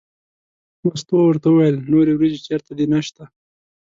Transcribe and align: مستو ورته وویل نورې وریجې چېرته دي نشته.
مستو 0.87 1.15
ورته 1.25 1.47
وویل 1.49 1.77
نورې 1.91 2.13
وریجې 2.15 2.39
چېرته 2.47 2.71
دي 2.77 2.85
نشته. 2.93 3.23